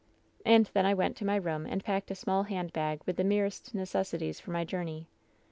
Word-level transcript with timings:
"And 0.43 0.65
then 0.73 0.83
I 0.83 0.95
went 0.95 1.15
to 1.17 1.25
my 1.27 1.35
room 1.35 1.67
and 1.67 1.83
packed 1.83 2.09
a 2.09 2.15
small 2.15 2.41
handbag 2.45 3.01
with 3.05 3.17
the 3.17 3.23
merest 3.23 3.75
necessaries 3.75 4.39
for 4.39 4.49
my 4.49 4.65
journey. 4.65 5.05